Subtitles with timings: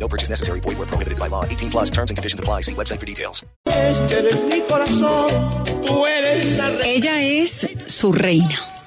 [0.00, 0.60] No purchase necessary.
[0.60, 1.44] Void where prohibited by law.
[1.44, 2.62] 18 plus terms and conditions apply.
[2.62, 3.44] See website for details.
[3.66, 5.30] Este eres mi corazón,
[5.86, 6.86] tú eres la reina.
[6.86, 8.79] Ella es su reina.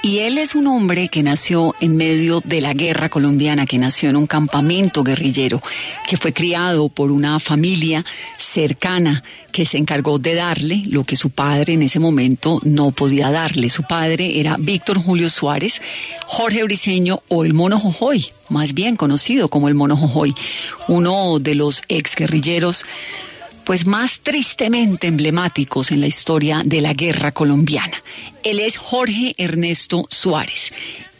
[0.00, 4.08] Y él es un hombre que nació en medio de la guerra colombiana, que nació
[4.10, 5.60] en un campamento guerrillero,
[6.06, 8.04] que fue criado por una familia
[8.38, 13.30] cercana que se encargó de darle lo que su padre en ese momento no podía
[13.32, 13.70] darle.
[13.70, 15.82] Su padre era Víctor Julio Suárez,
[16.26, 20.32] Jorge Briceño o el Mono Jojoy, más bien conocido como el Mono Jojoy,
[20.86, 22.84] uno de los ex guerrilleros
[23.68, 28.02] pues más tristemente emblemáticos en la historia de la guerra colombiana.
[28.42, 30.72] Él es Jorge Ernesto Suárez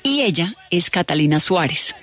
[0.03, 1.95] y ella es Catalina Suárez,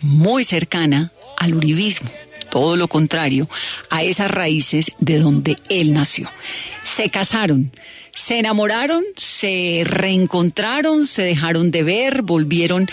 [0.00, 2.10] muy cercana al uribismo,
[2.50, 3.48] todo lo contrario
[3.90, 6.28] a esas raíces de donde él nació.
[6.82, 7.70] Se casaron,
[8.12, 12.88] se enamoraron, se reencontraron, se dejaron de ver, volvieron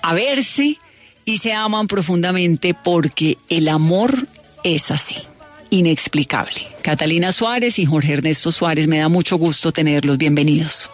[0.00, 0.78] a verse
[1.26, 4.26] y se aman profundamente porque el amor
[4.64, 5.27] es así
[5.70, 6.66] inexplicable.
[6.82, 10.18] Catalina Suárez y Jorge Ernesto Suárez, me da mucho gusto tenerlos.
[10.18, 10.90] Bienvenidos.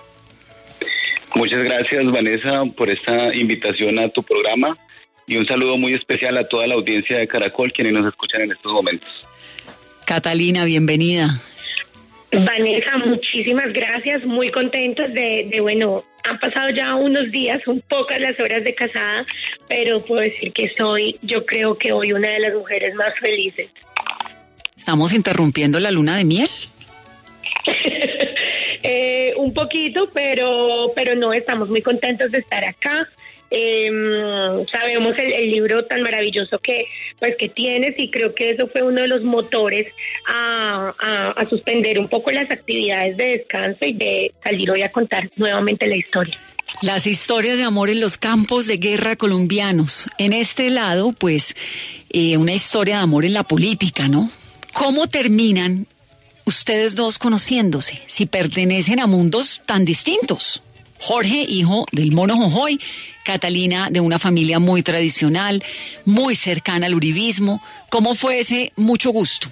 [1.34, 4.76] Muchas gracias, Vanessa, por esta invitación a tu programa
[5.26, 8.52] y un saludo muy especial a toda la audiencia de Caracol, quienes nos escuchan en
[8.52, 9.08] estos momentos.
[10.06, 11.40] Catalina, bienvenida.
[12.30, 18.20] Vanessa, muchísimas gracias, muy contentos de, de, bueno, han pasado ya unos días, son pocas
[18.20, 19.24] las horas de casada,
[19.68, 23.68] pero puedo decir que soy, yo creo que hoy una de las mujeres más felices.
[24.84, 26.50] ¿Estamos interrumpiendo la luna de miel?
[28.82, 33.08] eh, un poquito, pero, pero no, estamos muy contentos de estar acá.
[33.50, 33.90] Eh,
[34.70, 36.84] sabemos el, el, libro tan maravilloso que
[37.18, 39.90] pues que tienes y creo que eso fue uno de los motores
[40.28, 44.90] a, a, a suspender un poco las actividades de descanso y de salir hoy a
[44.90, 46.38] contar nuevamente la historia.
[46.82, 50.10] Las historias de amor en los campos de guerra colombianos.
[50.18, 51.56] En este lado, pues,
[52.10, 54.30] eh, una historia de amor en la política, ¿no?
[54.74, 55.86] ¿Cómo terminan
[56.44, 60.64] ustedes dos conociéndose si pertenecen a mundos tan distintos?
[60.98, 62.80] Jorge, hijo del mono Jojoy,
[63.24, 65.62] Catalina de una familia muy tradicional,
[66.04, 67.62] muy cercana al uribismo.
[67.88, 69.48] ¿Cómo fue ese mucho gusto?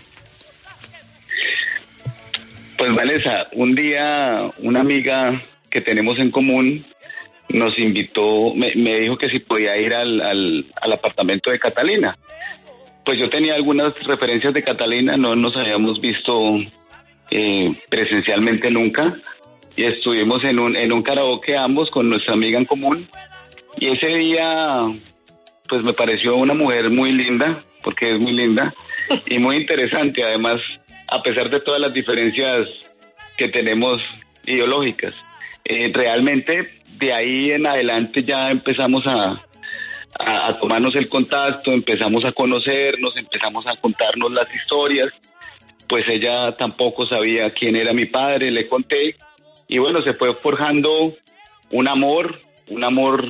[2.77, 5.41] Pues Vanessa, un día una amiga
[5.71, 6.85] que tenemos en común
[7.49, 12.19] nos invitó, me, dijo que si podía ir al, al apartamento de Catalina
[13.05, 16.59] pues yo tenía algunas referencias de Catalina, no nos habíamos visto
[17.31, 19.17] eh, presencialmente nunca
[19.77, 23.09] y estuvimos en un, en un karaoke ambos con nuestra amiga en común
[23.79, 24.87] y ese día
[25.69, 28.75] pues me pareció una mujer muy linda, porque es muy linda
[29.27, 30.57] y muy interesante además,
[31.09, 32.69] a pesar de todas las diferencias
[33.39, 34.03] que tenemos
[34.45, 35.17] ideológicas.
[35.65, 39.35] Eh, realmente de ahí en adelante ya empezamos a,
[40.27, 45.13] a, a, tomarnos el contacto, empezamos a conocernos, empezamos a contarnos las historias,
[45.89, 49.17] pues ella tampoco sabía quién era mi padre, le conté,
[49.69, 51.15] y bueno, se fue forjando
[51.71, 52.39] un amor,
[52.69, 53.27] un amor,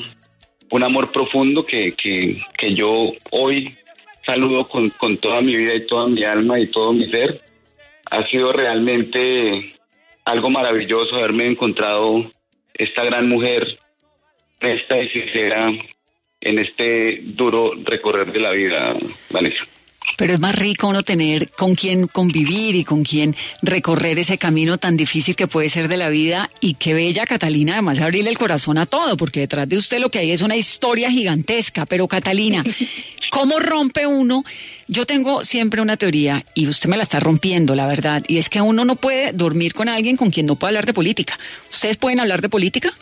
[0.71, 3.77] un amor profundo que, que, que yo hoy
[4.27, 7.41] saludo con, con toda mi vida y toda mi alma y todo mi ser.
[8.11, 9.75] Ha sido realmente
[10.25, 12.31] algo maravilloso haberme encontrado
[12.75, 13.79] esta gran mujer,
[14.61, 15.69] esta sincera
[16.43, 18.95] en este duro recorrer de la vida,
[19.31, 19.65] Vanessa.
[20.17, 24.77] Pero es más rico uno tener con quién convivir y con quién recorrer ese camino
[24.79, 26.51] tan difícil que puede ser de la vida.
[26.61, 30.11] Y qué bella Catalina, además abrirle el corazón a todo, porque detrás de usted lo
[30.11, 31.87] que hay es una historia gigantesca.
[31.87, 32.63] Pero Catalina,
[33.31, 34.45] ¿cómo rompe uno?
[34.87, 38.51] Yo tengo siempre una teoría, y usted me la está rompiendo, la verdad, y es
[38.51, 41.38] que uno no puede dormir con alguien con quien no puede hablar de política.
[41.71, 42.93] ¿Ustedes pueden hablar de política?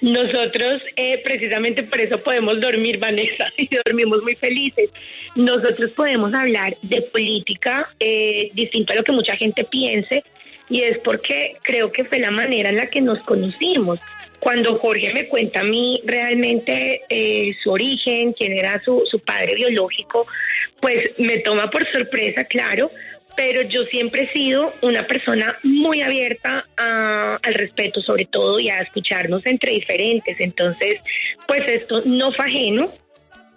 [0.00, 4.90] Nosotros, eh, precisamente por eso podemos dormir, Vanessa, y dormimos muy felices.
[5.34, 10.22] Nosotros podemos hablar de política eh, distinto a lo que mucha gente piense,
[10.68, 14.00] y es porque creo que fue la manera en la que nos conocimos.
[14.40, 19.54] Cuando Jorge me cuenta a mí realmente eh, su origen, quién era su, su padre
[19.54, 20.26] biológico,
[20.80, 22.90] pues me toma por sorpresa, claro,
[23.36, 28.70] pero yo siempre he sido una persona muy abierta a, al respeto sobre todo y
[28.70, 30.36] a escucharnos entre diferentes.
[30.40, 30.96] Entonces,
[31.46, 32.92] pues esto no fue ajeno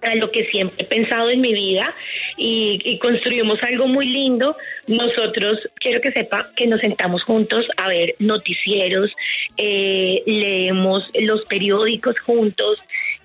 [0.01, 1.93] a lo que siempre he pensado en mi vida
[2.37, 4.55] y, construimos algo muy lindo.
[4.87, 9.11] Nosotros, quiero que sepa que nos sentamos juntos a ver noticieros,
[9.57, 12.77] eh, leemos los periódicos juntos,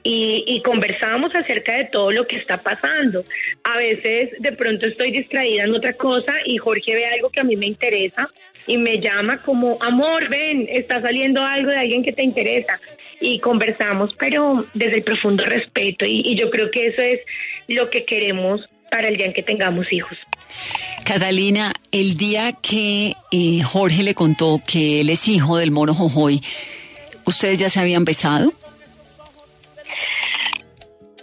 [0.06, 3.24] y, y, conversamos acerca de todo lo que está pasando.
[3.64, 7.44] A veces de pronto estoy distraída en otra cosa y Jorge ve algo que a
[7.44, 8.28] mí me interesa
[8.66, 12.78] y me llama como, amor, ven, está saliendo algo de alguien que te interesa.
[13.20, 16.04] Y conversamos, pero desde el profundo respeto.
[16.06, 17.20] Y, yo creo que eso es
[17.68, 18.60] lo que queremos
[18.90, 20.18] para el día en que tengamos hijos.
[21.04, 26.40] Catalina, el día que eh, Jorge le contó que él es hijo del mono Jojoy,
[27.24, 28.52] ¿ustedes ya se habían besado?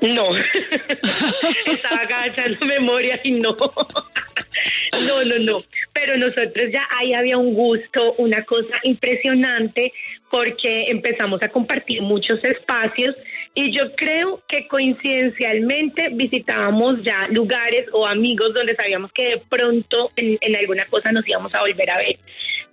[0.02, 0.30] No,
[1.68, 3.56] estaba agachando memoria y no.
[5.08, 5.64] no, no, no.
[5.94, 9.94] Pero nosotros ya ahí había un gusto, una cosa impresionante,
[10.32, 13.16] porque empezamos a compartir muchos espacios
[13.54, 20.10] y yo creo que coincidencialmente visitábamos ya lugares o amigos donde sabíamos que de pronto
[20.16, 22.18] en, en alguna cosa nos íbamos a volver a ver.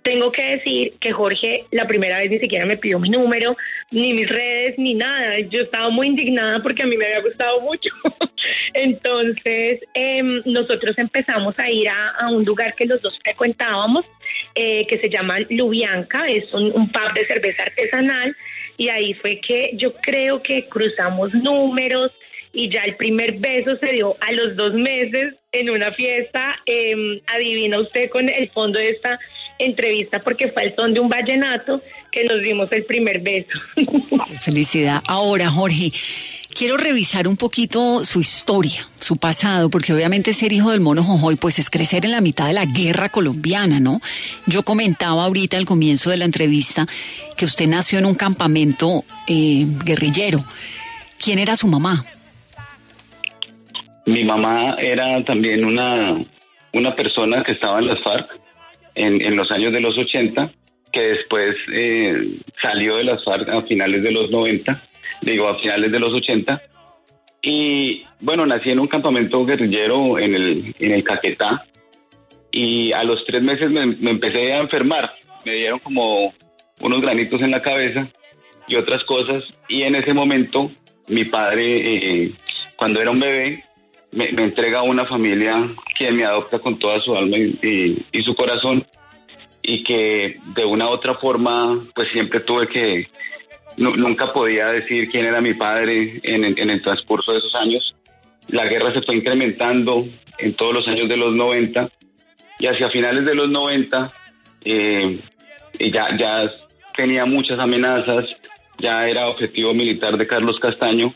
[0.09, 3.55] Tengo que decir que Jorge la primera vez ni siquiera me pidió mi número,
[3.91, 5.37] ni mis redes, ni nada.
[5.37, 7.93] Yo estaba muy indignada porque a mí me había gustado mucho.
[8.73, 14.03] Entonces, em, nosotros empezamos a ir a, un lugar que los dos frecuentábamos,
[14.55, 18.35] eh, que se llama Lubianca, es un, un pub de cerveza artesanal,
[18.77, 22.11] y ahí fue que yo creo que cruzamos números,
[22.51, 26.57] y ya el primer beso se dio a los dos meses en una fiesta.
[26.65, 29.19] Eh, adivina usted con el fondo de esta
[29.59, 33.49] entrevista porque fue el son de un vallenato que nos dimos el primer beso.
[34.41, 35.03] Felicidad.
[35.05, 35.91] Ahora, Jorge,
[36.53, 41.35] quiero revisar un poquito su historia, su pasado, porque obviamente ser hijo del mono Jojoy,
[41.35, 44.01] pues es crecer en la mitad de la guerra colombiana, ¿no?
[44.47, 46.87] Yo comentaba ahorita al comienzo de la entrevista
[47.37, 50.43] que usted nació en un campamento eh, guerrillero.
[51.23, 52.05] ¿Quién era su mamá?
[54.05, 56.17] Mi mamá era también una,
[56.73, 58.39] una persona que estaba en las FARC
[58.99, 60.51] en, en los años de los 80,
[60.91, 64.83] que después eh, salió de las FARC a finales de los 90,
[65.21, 66.61] digo a finales de los 80.
[67.41, 71.65] Y bueno, nací en un campamento guerrillero en el, en el Caquetá
[72.51, 75.13] y a los tres meses me, empecé a enfermar.
[75.45, 76.33] Me dieron como
[76.81, 78.09] unos granitos en la cabeza
[78.67, 79.43] y otras cosas.
[79.69, 80.69] Y en ese momento
[81.07, 82.31] mi padre, eh,
[82.75, 83.63] cuando era un bebé,
[84.11, 85.67] me, entrega a una familia
[85.97, 88.85] que me adopta con toda su alma y, su corazón
[89.61, 93.07] y que de una u otra forma pues siempre tuve que,
[93.77, 97.95] nunca podía decir quién era mi padre en, el transcurso de esos años.
[98.47, 100.07] La guerra se fue incrementando
[100.37, 101.89] en todos los años de los 90
[102.59, 104.11] y hacia finales de los 90
[104.65, 105.19] eh,
[105.79, 106.49] ya, ya
[106.97, 108.25] tenía muchas amenazas,
[108.79, 111.13] ya era objetivo militar de Carlos Castaño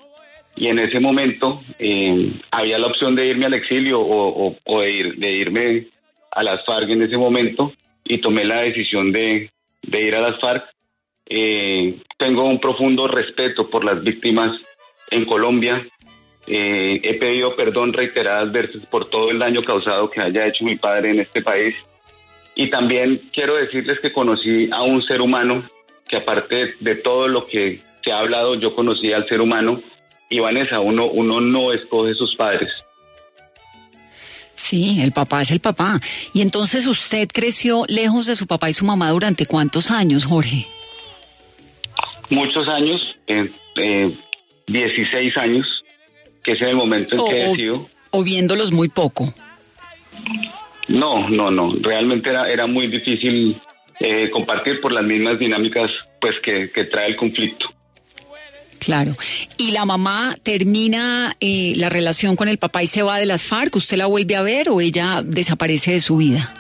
[0.55, 5.15] y en ese momento eh, había la opción de irme al exilio o, de, ir,
[5.15, 5.88] de irme
[6.31, 7.73] a las FARC en ese momento
[8.03, 9.50] y tomé la decisión de,
[9.81, 10.63] ir a las FARC.
[11.25, 14.51] Eh, tengo un profundo respeto por las víctimas
[15.09, 15.85] en Colombia.
[16.45, 20.75] Eh, he pedido perdón reiteradas veces por todo el daño causado que haya hecho mi
[20.75, 21.75] padre en este país.
[22.55, 25.63] Y también quiero decirles que conocí a un ser humano
[26.07, 29.81] que aparte de todo lo que se ha hablado, yo conocí al ser humano
[30.33, 32.71] y Vanessa, uno, uno no escoge sus padres.
[34.56, 36.01] Sí, el papá es el papá.
[36.33, 40.65] Y entonces usted creció lejos de su papá y su mamá durante cuántos años, Jorge?
[42.31, 44.17] Muchos años, eh,
[44.65, 45.67] 16 años,
[46.43, 47.88] que es el momento en que he decidido.
[48.10, 49.31] O viéndolos muy poco.
[50.88, 51.74] No, no, no.
[51.79, 53.62] Realmente era, era muy difícil
[54.00, 57.67] eh, compartir por las mismas dinámicas pues que, que trae el conflicto.
[58.85, 59.13] Claro.
[59.57, 63.45] ¿Y la mamá termina eh, la relación con el papá y se va de las
[63.45, 63.75] FARC?
[63.75, 66.53] ¿Usted la vuelve a ver o ella desaparece de su vida?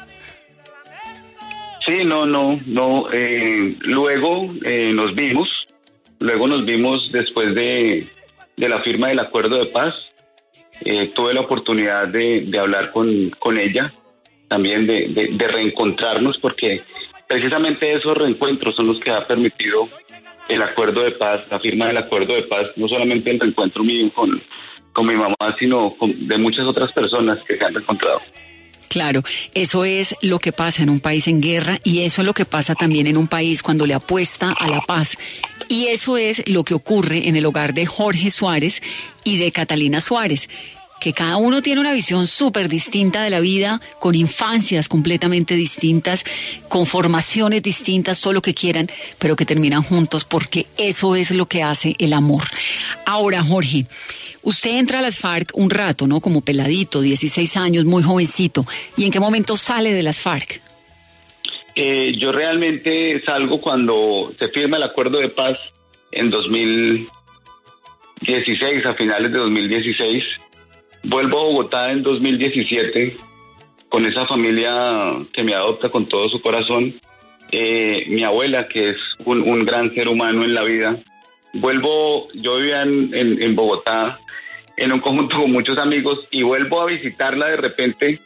[1.85, 3.11] Sí, no, no, no.
[3.11, 5.49] Eh, luego eh, nos vimos,
[6.19, 8.07] luego nos vimos después de,
[8.55, 9.93] la firma del acuerdo de paz.
[11.13, 13.93] tuve la oportunidad de, hablar con, con, ella,
[14.47, 16.81] también de, de reencontrarnos, porque
[17.27, 19.89] precisamente esos reencuentros son los que ha permitido
[20.47, 24.11] el acuerdo de paz, la firma del acuerdo de paz, no solamente el reencuentro mío
[24.13, 24.41] con,
[24.91, 28.21] con mi mamá, sino de muchas otras personas que se han encontrado.
[28.89, 29.23] Claro,
[29.55, 32.45] eso es lo que pasa en un país en guerra y eso es lo que
[32.45, 35.17] pasa también en un país cuando le apuesta a la paz.
[35.67, 38.83] Y eso es lo que ocurre en el hogar de Jorge Suárez
[39.23, 40.47] y de Catalina Suárez
[41.03, 46.23] que cada uno tiene una visión súper distinta de la vida, con infancias completamente distintas,
[46.69, 48.87] con formaciones distintas, todo lo que quieran,
[49.19, 52.43] pero que terminan juntos porque eso es lo que hace el amor.
[53.05, 53.85] Ahora, Jorge,
[54.45, 56.19] Usted entra a las FARC un rato, ¿no?
[56.19, 58.65] Como peladito, 16 años, muy jovencito.
[58.97, 60.59] ¿Y en qué momento sale de las FARC?
[61.75, 65.57] Eh, yo realmente salgo cuando se firma el acuerdo de paz
[66.11, 70.42] en 2016, a finales de 2016.
[71.03, 73.15] Vuelvo a Bogotá en 2017
[73.89, 76.95] con esa familia que me adopta con todo su corazón.
[77.51, 80.97] Eh, mi abuela, que es un, gran ser humano en la vida.
[81.53, 84.17] Vuelvo, yo vivía en, Bogotá
[84.77, 88.19] en un conjunto con muchos amigos y vuelvo a visitarla de repente.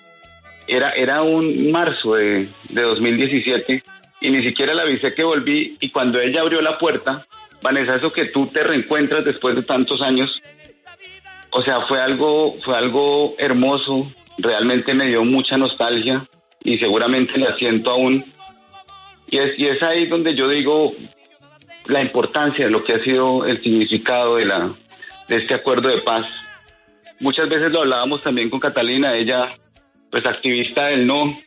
[0.67, 3.84] Era, era un marzo de, de 2017
[4.22, 7.25] y ni siquiera la avisé que volví y cuando ella abrió la puerta,
[7.62, 10.41] Vanessa, eso que tú te reencuentras después de tantos años,
[11.57, 16.29] o sea, fue algo, fue algo hermoso, realmente me dio mucha nostalgia
[16.63, 18.23] y seguramente la siento aún.
[19.31, 20.93] Y es, y es ahí donde yo digo
[21.85, 24.69] la importancia de lo que ha sido el significado de, la,
[25.27, 26.29] de este acuerdo de paz.
[27.19, 29.55] Muchas veces lo hablábamos también con Catalina, ella
[30.11, 31.39] pues activista del no,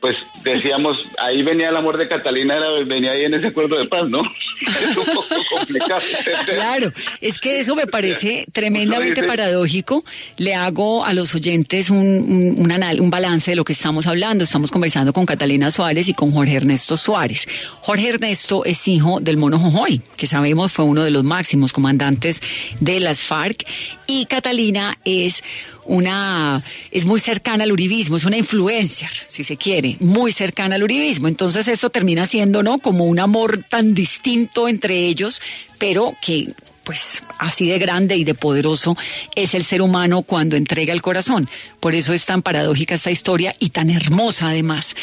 [0.00, 4.04] pues decíamos, ahí venía el amor de Catalina, venía ahí en ese acuerdo de paz,
[4.08, 4.22] ¿no?
[4.70, 6.00] Es un poco complicado.
[6.46, 10.04] Claro, es que eso me parece tremendamente paradójico.
[10.36, 14.44] Le hago a los oyentes un, un, un, balance de lo que estamos hablando.
[14.44, 17.46] Estamos conversando con Catalina Suárez y con Jorge Ernesto Suárez.
[17.80, 22.40] Jorge Ernesto es hijo del mono Jojoy, que sabemos fue uno de los máximos comandantes
[22.80, 23.66] de las FARC,
[24.06, 25.42] y Catalina es
[25.84, 30.82] una, es muy cercana al uribismo, es una influencer, si se quiere, muy cercana al
[30.82, 31.28] uribismo.
[31.28, 32.78] Entonces esto termina siendo, ¿no?
[32.78, 35.40] Como un amor tan distinto entre ellos,
[35.78, 36.52] pero que
[36.84, 38.96] pues así de grande y de poderoso
[39.36, 41.48] es el ser humano cuando entrega el corazón.
[41.78, 44.96] Por eso es tan paradójica esta historia y tan hermosa además.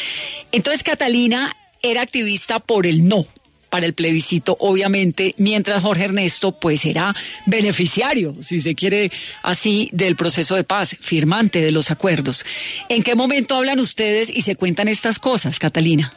[0.52, 3.26] Entonces Catalina era activista por el no,
[3.70, 7.14] para el plebiscito, obviamente, mientras Jorge Ernesto pues era
[7.46, 9.10] beneficiario, si se quiere
[9.42, 12.44] así, del proceso de paz, firmante de los acuerdos.
[12.88, 16.12] ¿En qué momento hablan ustedes y se cuentan estas cosas, Catalina?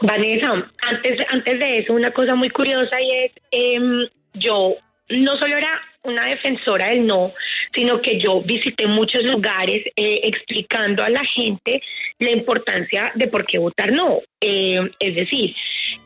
[0.00, 4.74] Vanessa, antes, antes de eso, una cosa muy curiosa y es, em, yo
[5.08, 7.32] no solo era una defensora del no,
[7.74, 11.80] sino que yo visité muchos lugares eh, explicando a la gente
[12.18, 14.20] la importancia de por qué votar no.
[14.40, 15.54] Eh, es decir,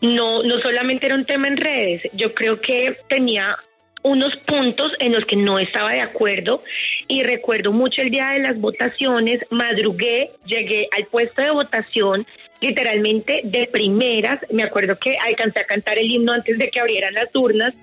[0.01, 3.57] no, no solamente era un tema en redes, yo creo que tenía
[4.03, 6.63] unos puntos en los que no estaba de acuerdo
[7.09, 12.25] y recuerdo mucho el día de las votaciones, madrugué, llegué al puesto de votación
[12.61, 17.15] literalmente de primeras, me acuerdo que alcancé a cantar el himno antes de que abrieran
[17.15, 17.75] las urnas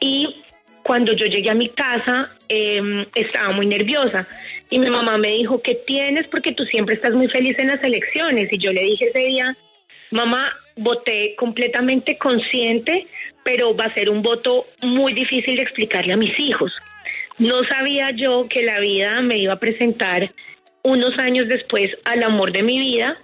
[0.00, 0.42] y
[0.82, 4.26] cuando yo llegué a mi casa em, estaba muy nerviosa
[4.70, 6.26] y mi mamá me dijo, ¿qué tienes?
[6.28, 9.56] Porque tú siempre estás muy feliz en las elecciones y yo le dije ese día,
[10.10, 13.06] mamá, voté completamente consciente,
[13.44, 16.72] pero va a ser un voto muy difícil de explicarle a mis hijos.
[17.38, 20.32] No sabía yo que la vida me iba a presentar
[20.82, 23.18] unos años después al amor de mi vida,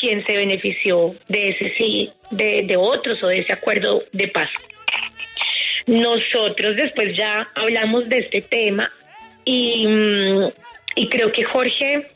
[0.00, 4.50] quien se benefició de ese sí, de, de otros o de ese acuerdo de paz.
[5.86, 8.92] Nosotros después ya hablamos de este tema
[9.44, 10.52] y, mm,
[10.96, 12.06] y creo que Jorge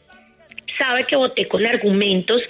[0.79, 2.43] sabe que voté con argumentos.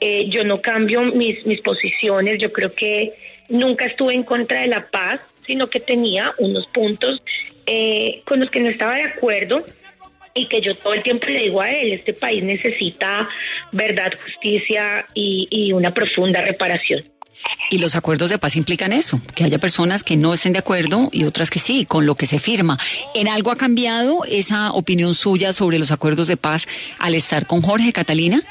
[0.00, 2.38] Eh, yo no cambio mis, mis posiciones.
[2.38, 3.14] Yo creo que
[3.48, 7.22] nunca estuve en contra de la paz, sino que tenía unos puntos
[7.66, 9.64] eh, con los que no estaba de acuerdo
[10.34, 13.28] y que yo todo el tiempo le digo a él, este país necesita
[13.72, 17.04] verdad, justicia y, y una profunda reparación.
[17.70, 21.08] Y los acuerdos de paz implican eso, que haya personas que no estén de acuerdo
[21.12, 22.78] y otras que sí, con lo que se firma.
[23.14, 27.60] ¿En algo ha cambiado esa opinión suya sobre los acuerdos de paz al estar con
[27.60, 28.42] Jorge Catalina?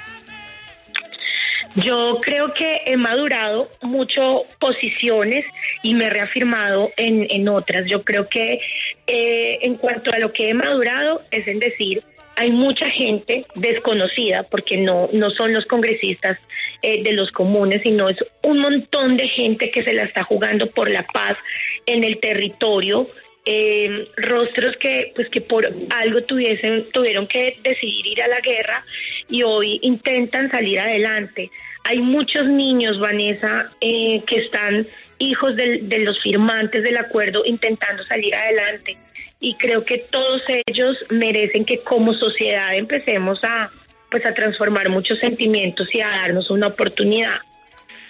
[1.75, 5.44] Yo creo que he madurado mucho posiciones
[5.82, 7.86] y me he reafirmado en, en otras.
[7.88, 8.60] Yo creo que
[9.08, 12.03] eh, en cuanto a lo que he madurado es en decir,
[12.36, 16.38] hay mucha gente desconocida, porque no, no son los congresistas
[16.82, 20.70] eh, de los comunes, sino es un montón de gente que se la está jugando
[20.70, 21.38] por la paz
[21.86, 23.08] en el territorio,
[23.45, 28.85] eh, rostros que pues que por algo tuviesen tuvieron que decidir ir a la guerra
[29.29, 31.51] y hoy intentan salir adelante.
[31.85, 34.88] Hay muchos niños, Vanessa, eh, que están
[35.19, 38.97] hijos de los firmantes del acuerdo intentando salir adelante
[39.43, 43.69] y creo que todos ellos merecen que como sociedad empecemos a
[44.09, 47.38] pues a transformar muchos sentimientos y a darnos una oportunidad.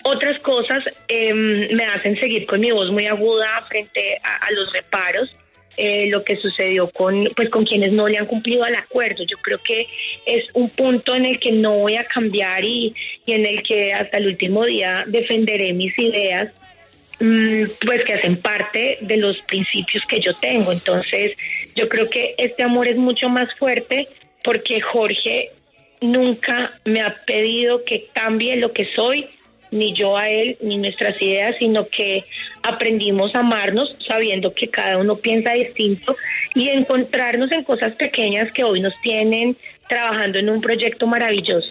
[0.03, 5.33] Otras cosas em, me hacen seguir con mi voz muy aguda frente a, los reparos,
[5.77, 9.23] eh, lo que sucedió con pues con quienes no le han cumplido al acuerdo.
[9.23, 9.87] Yo creo que
[10.25, 12.93] es un punto en el que no voy a cambiar y,
[13.25, 16.51] y en el que hasta el último día defenderé mis ideas
[17.21, 20.73] mm, pues que hacen parte de los principios que yo tengo.
[20.73, 21.31] Entonces,
[21.75, 24.09] yo creo que este amor es mucho más fuerte
[24.43, 25.51] porque Jorge
[26.01, 29.29] nunca me ha pedido que cambie lo que soy,
[29.73, 32.23] ni yo a él, ni nuestras ideas, sino que
[32.61, 36.15] aprendimos a amarnos sabiendo que cada uno piensa distinto
[36.55, 39.57] y encontrarnos en cosas pequeñas que hoy nos tienen
[39.89, 41.69] trabajando en un proyecto maravilloso.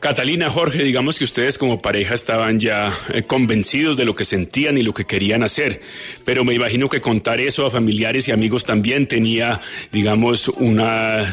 [0.00, 4.78] Catalina, Jorge, digamos que ustedes como pareja estaban ya eh, convencidos de lo que sentían
[4.78, 5.80] y lo que querían hacer,
[6.24, 11.28] pero me imagino que contar eso a familiares y amigos también tenía, digamos, una,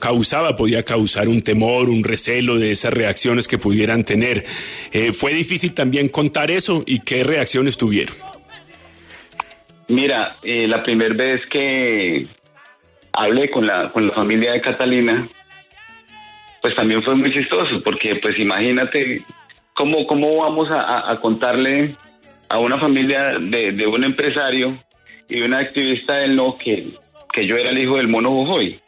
[0.00, 4.46] causaba, podía causar un temor, un recelo de esas reacciones que pudieran tener.
[4.90, 8.14] Eh, ¿Fue difícil también contar eso y qué reacciones tuvieron?
[9.88, 12.26] Mira, eh, la primera vez que
[13.12, 15.28] hablé con la, con la familia de Catalina,
[16.68, 19.22] pues también fue muy chistoso, porque pues imagínate
[19.72, 21.96] cómo, cómo vamos a, contarle
[22.50, 24.72] a una familia de, un empresario
[25.30, 26.88] y una activista del no que,
[27.32, 28.78] que yo era el hijo del mono Jojoy.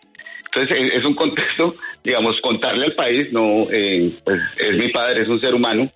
[0.44, 5.28] Entonces es, un contexto, digamos, contarle al país, no, eh, pues es mi padre, es
[5.30, 5.86] un ser humano,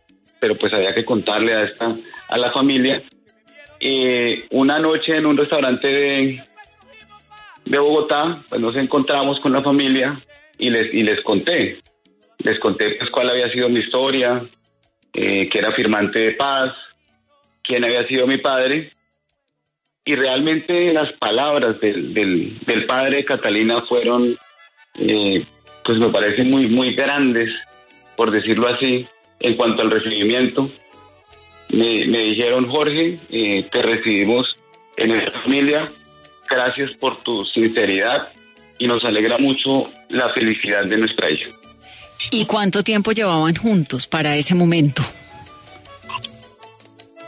[0.40, 1.94] pero pues había que contarle a esta,
[2.28, 3.02] a la familia.
[4.52, 6.42] Una noche en un restaurante de,
[7.66, 10.18] de Bogotá, pues nos encontramos con la familia
[10.58, 11.80] y les, y les conté.
[12.38, 14.42] Les conté pues cuál había sido mi historia,
[15.12, 16.75] eh, que era firmante de paz,
[17.62, 18.92] quién había sido mi padre.
[20.04, 24.37] Y realmente las palabras del, del, padre de Catalina fueron,
[24.99, 25.44] eh,
[25.84, 27.54] pues me parecen muy, muy grandes,
[28.16, 29.06] por decirlo así,
[29.40, 30.70] en cuanto al recibimiento.
[31.70, 34.58] Me, me dijeron, Jorge, eh, te recibimos
[34.96, 35.90] en esta familia,
[36.50, 38.28] gracias por tu sinceridad,
[38.78, 41.50] y nos alegra mucho la felicidad de nuestra hija.
[42.31, 45.02] ¿Y cuánto tiempo llevaban juntos para ese momento?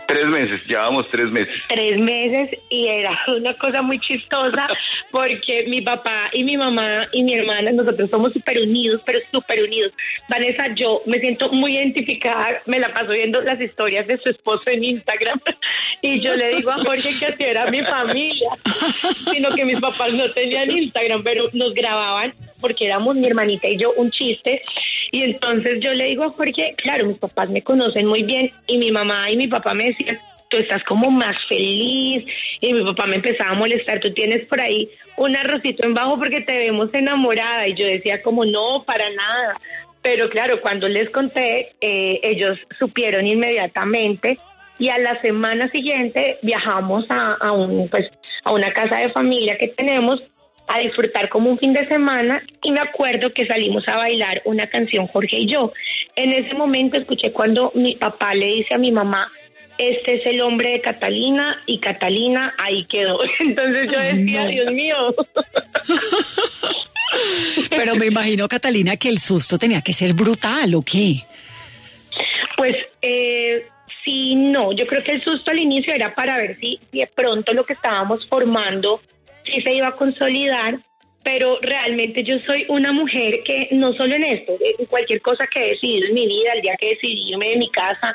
[0.06, 1.54] Tres meses, llevábamos tres meses.
[1.68, 4.68] Tres meses y era una cosa muy chistosa
[5.10, 9.62] porque mi papá y mi mamá y mi hermana, nosotros somos súper unidos, pero súper
[9.64, 9.92] unidos.
[10.28, 14.62] Vanessa, yo me siento muy identificada, me la paso viendo las historias de su esposo
[14.66, 15.40] en Instagram
[16.02, 18.50] y yo le digo a Jorge que así era mi familia,
[19.32, 22.34] sino que mis papás no tenían Instagram, pero nos grababan
[22.66, 24.60] porque éramos mi hermanita y yo un chiste.
[25.12, 28.76] Y entonces yo le digo a Jorge, claro, mis papás me conocen muy bien y
[28.76, 32.24] mi mamá y mi papá me decían, tú estás como más feliz
[32.60, 36.16] y mi papá me empezaba a molestar, tú tienes por ahí un arrocito en bajo
[36.16, 39.56] porque te vemos enamorada y yo decía como no, para nada.
[40.02, 44.38] Pero claro, cuando les conté, eh, ellos supieron inmediatamente
[44.80, 48.08] y a la semana siguiente viajamos a, a, un, pues,
[48.42, 50.20] a una casa de familia que tenemos
[50.68, 54.66] a disfrutar como un fin de semana y me acuerdo que salimos a bailar una
[54.66, 55.72] canción Jorge y yo.
[56.16, 59.30] En ese momento escuché cuando mi papá le dice a mi mamá,
[59.78, 63.18] este es el hombre de Catalina y Catalina ahí quedó.
[63.40, 64.96] Entonces yo decía, Dios mío.
[67.70, 71.22] Pero me imagino, Catalina, que el susto tenía que ser brutal, ¿o qué?
[72.56, 73.66] Pues eh,
[74.04, 77.06] sí, no, yo creo que el susto al inicio era para ver si, si de
[77.06, 79.00] pronto lo que estábamos formando
[79.46, 80.78] sí se iba a consolidar,
[81.22, 85.60] pero realmente yo soy una mujer que no solo en esto, en cualquier cosa que
[85.60, 88.14] he decidido en mi vida, el día que decidí irme de mi casa,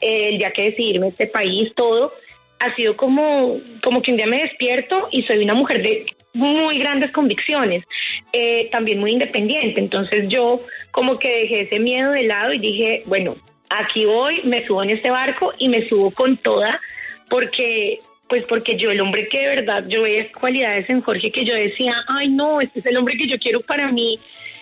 [0.00, 2.12] eh, el día que decidí irme de este país, todo,
[2.60, 6.78] ha sido como, como que un día me despierto y soy una mujer de muy
[6.78, 7.84] grandes convicciones,
[8.32, 9.80] eh, también muy independiente.
[9.80, 10.60] Entonces yo
[10.92, 13.36] como que dejé ese miedo de lado y dije, bueno,
[13.70, 16.80] aquí voy, me subo en este barco y me subo con toda,
[17.28, 18.00] porque
[18.32, 21.54] pues porque yo, el hombre que de verdad, yo veía cualidades en Jorge que yo
[21.54, 24.18] decía, ay no, este es el hombre que yo quiero para mí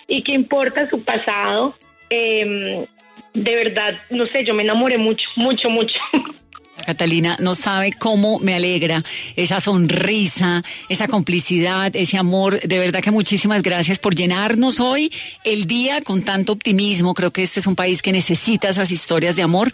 [0.09, 1.76] y que importa su pasado.
[2.09, 2.85] Em,
[3.33, 5.94] de verdad, no sé, yo me enamoré mucho, mucho, mucho.
[6.84, 9.04] Catalina, no sabe cómo me alegra
[9.36, 12.60] esa sonrisa, esa complicidad, ese amor.
[12.60, 15.12] De verdad que muchísimas gracias por llenarnos hoy
[15.44, 17.14] el día con tanto optimismo.
[17.14, 19.72] Creo que este es un país que necesita esas historias de amor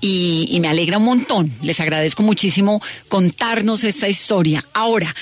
[0.00, 1.52] y, me alegra un montón.
[1.62, 4.64] Les agradezco muchísimo contarnos esta historia.
[4.72, 5.14] Ahora,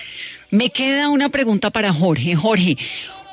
[0.50, 2.34] me queda una pregunta para Jorge.
[2.34, 2.76] Jorge,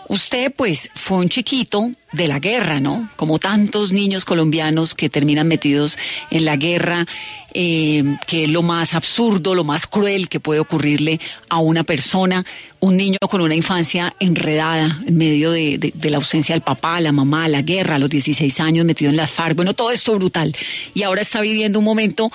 [0.07, 3.09] Usted, pues, fue un chiquito de la guerra, ¿no?
[3.15, 5.97] Como tantos niños colombianos que terminan metidos
[6.29, 7.07] en la guerra,
[7.53, 12.45] eh, que es lo más absurdo, lo más cruel que puede ocurrirle a una persona.
[12.79, 17.47] Un niño con una infancia enredada en medio de, la ausencia del papá, la mamá,
[17.47, 19.55] la guerra, a los 16 años metido en las FARC.
[19.55, 20.55] Bueno, todo esto brutal.
[20.93, 22.31] Y ahora está viviendo un momento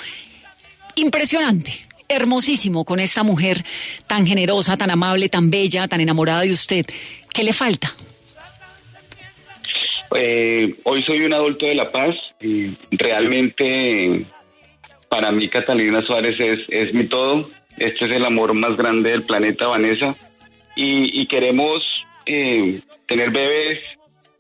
[0.97, 3.65] impresionante hermosísimo con esta mujer
[4.09, 6.85] tan generosa, tan amable, tan bella, tan enamorada de usted.
[7.33, 7.93] ¿Qué le falta?
[10.17, 12.15] Eh, hoy soy un adulto de La Paz.
[12.41, 14.27] y realmente
[15.09, 17.49] Para mí Catalina Suárez es, es mi todo.
[17.79, 20.17] Este es el amor más grande del planeta, Vanessa.
[20.77, 21.79] Y, queremos
[22.25, 23.83] eh, tener bebés,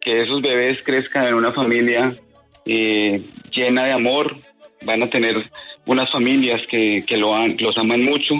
[0.00, 2.14] que esos bebés crezcan en una familia
[2.64, 4.38] eh, llena de amor.
[4.82, 5.36] Van a tener
[5.84, 8.34] unas familias que, que lo los aman mucho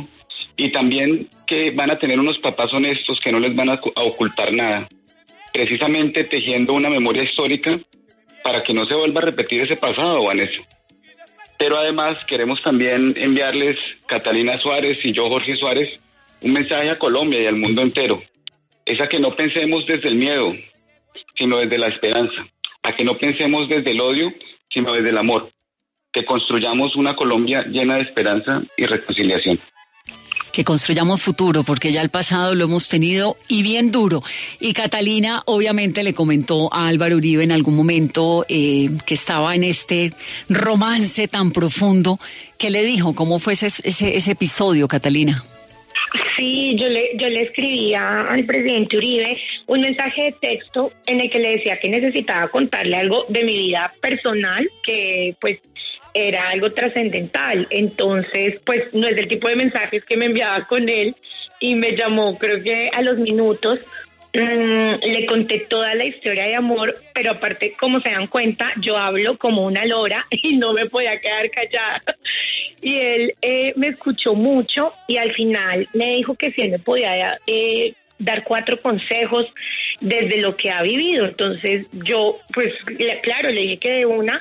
[0.61, 4.53] y también que van a tener unos papás honestos que no les van a, ocultar
[4.53, 4.87] nada.
[5.55, 7.81] Precisamente tejiendo una memoria histórica
[8.45, 10.61] para que no se vuelva a repetir ese pasado, Vanessa.
[11.59, 15.99] Pero además queremos también enviarles, Catalina Suárez y yo, Jorge Suárez,
[16.43, 18.23] un mensaje a Colombia y al mundo entero.
[18.85, 20.53] Es a que no pensemos desde el miedo,
[21.39, 22.47] sino desde la esperanza.
[22.83, 24.31] A que no pensemos desde el odio,
[24.69, 25.51] sino desde el amor.
[26.13, 29.59] Que construyamos una Colombia llena de esperanza y reconciliación
[30.53, 34.23] que construyamos futuro, porque ya el pasado lo hemos tenido y bien duro.
[34.61, 39.65] Y Catalina obviamente le comentó a Álvaro Uribe en algún momento eh, que estaba en
[39.65, 40.13] este
[40.49, 42.19] romance tan profundo.
[42.59, 43.15] ¿Qué le dijo?
[43.15, 45.45] ¿Cómo fue ese, ese, ese episodio, Catalina?
[46.37, 51.31] Sí, yo le, yo le escribía al presidente Uribe un mensaje de texto en el
[51.31, 55.59] que le decía que necesitaba contarle algo de mi vida personal, que pues
[56.15, 57.67] era algo trascendental.
[57.71, 61.15] Entonces, pues no es el tipo de mensajes que me enviaba con él
[61.61, 63.79] y me llamó, creo que a los minutos.
[64.33, 68.97] Mm, le conté toda la historia de amor, pero aparte, como se dan cuenta, yo
[68.97, 72.01] hablo como una lora y no me podía quedar callada.
[72.81, 76.79] Y él eh, me escuchó mucho y al final me dijo que si él me
[76.79, 79.47] podía eh, dar cuatro consejos
[80.01, 81.27] desde lo que ha vivido.
[81.27, 82.69] Entonces yo, pues
[83.23, 84.41] claro, le dije que de una,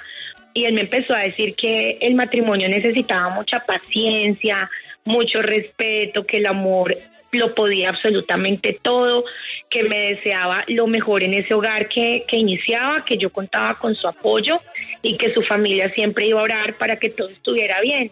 [0.54, 4.70] y él me empezó a decir que el matrimonio necesitaba mucha paciencia,
[5.06, 6.96] mucho respeto, que el amor
[7.32, 9.26] lo podía absolutamente todo,
[9.70, 13.96] que me deseaba lo mejor en ese hogar que, que iniciaba, que yo contaba con
[13.96, 14.60] su apoyo
[15.02, 18.12] y que su familia siempre iba a orar para que todo estuviera bien.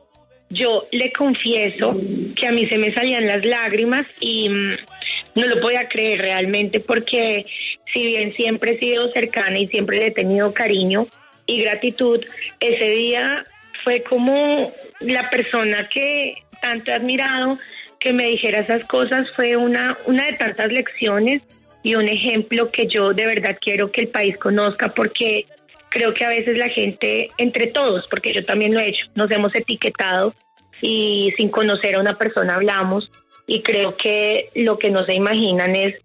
[0.50, 2.00] Yo le confieso
[2.36, 4.78] que a mí se me salían las lágrimas y mm,
[5.36, 7.46] no lo podía creer realmente porque
[7.94, 11.08] si bien siempre he sido cercana y siempre le he tenido cariño,
[11.48, 12.24] y gratitud,
[12.60, 13.46] ese día
[13.84, 17.58] fue como la persona que tanto he admirado,
[18.00, 21.42] que me dijera esas cosas, fue una, una de tantas lecciones
[21.84, 25.46] y un ejemplo que yo de verdad quiero que el país conozca porque
[25.90, 29.32] creo que a veces la gente, entre todos, porque yo también lo he hecho, nos
[29.32, 30.34] hemos etiquetado
[30.82, 33.10] y sin conocer a una persona hablamos
[33.48, 35.96] y creo que lo que no se imaginan es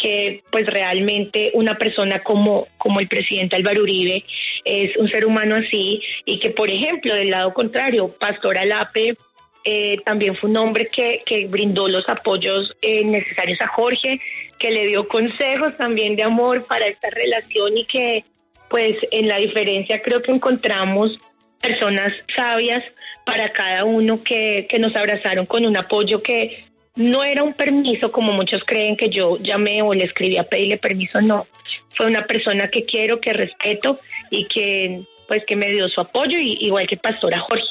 [0.00, 4.24] que pues realmente una persona como, como el presidente Álvaro Uribe
[4.64, 9.16] es un ser humano así y que por ejemplo del lado contrario, Pastor Alape
[9.64, 14.20] eh, también fue un hombre que, que brindó los apoyos eh, necesarios a Jorge,
[14.58, 18.24] que le dio consejos también de amor para esta relación y que
[18.68, 21.16] pues en la diferencia creo que encontramos
[21.60, 22.82] personas sabias
[23.24, 26.64] para cada uno que, que nos abrazaron con un apoyo que
[26.96, 30.76] no era un permiso como muchos creen que yo llamé o le escribí a pedirle
[30.76, 31.46] permiso, no.
[31.96, 33.98] Fue una persona que quiero, que respeto
[34.30, 37.64] y que pues que me dio su apoyo y, igual que Pastora Jorge.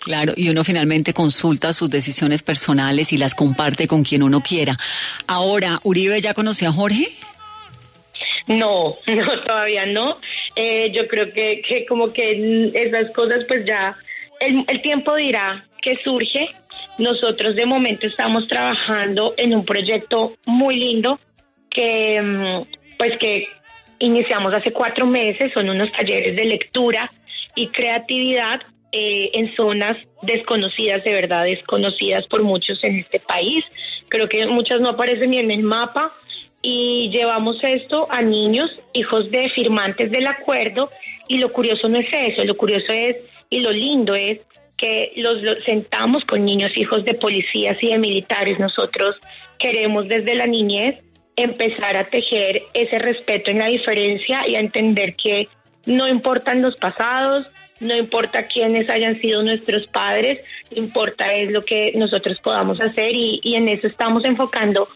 [0.00, 4.78] Claro, y uno finalmente consulta sus decisiones personales y las comparte con quien uno quiera.
[5.26, 7.08] Ahora, ¿Uribe ya conoció a Jorge?
[8.46, 10.18] No, no, todavía no.
[10.54, 13.96] Eh, yo creo que, que como que esas cosas pues ya
[14.40, 16.48] el, el tiempo dirá que surge
[16.98, 21.20] nosotros de momento estamos trabajando en un proyecto muy lindo
[21.70, 23.46] que mm, pues que
[24.00, 27.08] iniciamos hace cuatro meses, son unos talleres de lectura
[27.54, 33.62] y creatividad eh, en zonas desconocidas, de verdad desconocidas por muchos en este país.
[34.08, 36.12] Creo que muchas no aparecen ni en el mapa
[36.62, 40.90] y llevamos esto a niños, hijos de firmantes del acuerdo
[41.28, 43.16] y lo curioso no es eso, lo curioso es
[43.50, 44.40] y lo lindo es
[44.76, 48.58] que los, sentamos con niños hijos de policías y de militares.
[48.58, 49.16] Nosotros
[49.58, 50.96] queremos desde la niñez
[51.36, 55.46] empezar a tejer ese respeto en la diferencia y a entender que
[55.84, 57.46] no importan los pasados,
[57.80, 63.40] no importa quiénes hayan sido nuestros padres, importa es lo que nosotros podamos hacer y,
[63.42, 64.88] y en eso estamos enfocando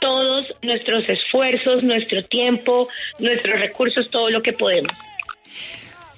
[0.00, 4.92] todos nuestros esfuerzos, nuestro tiempo, nuestros recursos, todo lo que podemos.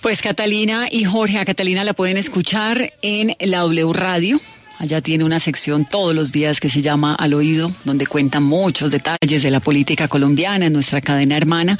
[0.01, 4.41] Pues Catalina y Jorge, a Catalina la pueden escuchar en la W Radio.
[4.79, 8.93] Allá tiene una sección todos los días que se llama Al Oído, donde cuentan muchos
[8.93, 11.77] detalles de la política colombiana en nuestra cadena hermana.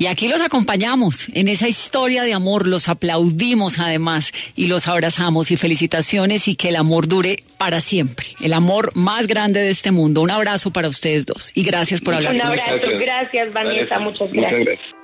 [0.00, 5.52] Y aquí los acompañamos en esa historia de amor, los aplaudimos además y los abrazamos
[5.52, 8.26] y felicitaciones y que el amor dure para siempre.
[8.40, 10.20] El amor más grande de este mundo.
[10.22, 12.66] Un abrazo para ustedes dos y gracias por hablar con nosotros.
[12.66, 15.03] Un abrazo, gracias Vanessa, muchas gracias.